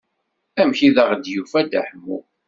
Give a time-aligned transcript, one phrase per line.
[0.59, 2.17] Amek ay aɣ-d-yufa Dda Ḥemmu?